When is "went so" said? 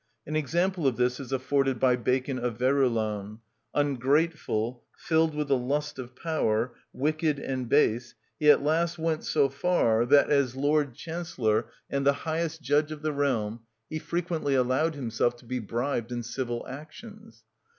8.97-9.47